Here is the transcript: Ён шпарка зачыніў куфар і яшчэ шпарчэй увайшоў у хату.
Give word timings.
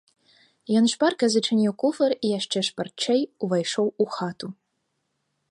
Ён 0.77 0.87
шпарка 0.93 1.25
зачыніў 1.33 1.73
куфар 1.83 2.11
і 2.15 2.27
яшчэ 2.39 2.59
шпарчэй 2.69 3.21
увайшоў 3.45 3.87
у 4.07 4.11
хату. 4.19 4.47